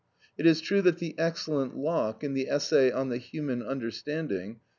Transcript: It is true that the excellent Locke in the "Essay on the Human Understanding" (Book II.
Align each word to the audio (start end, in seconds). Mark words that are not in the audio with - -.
It 0.35 0.47
is 0.47 0.61
true 0.61 0.81
that 0.81 0.97
the 0.97 1.13
excellent 1.19 1.77
Locke 1.77 2.23
in 2.23 2.33
the 2.33 2.49
"Essay 2.49 2.89
on 2.91 3.09
the 3.09 3.19
Human 3.19 3.61
Understanding" 3.61 4.53
(Book 4.53 4.57
II. 4.59 4.67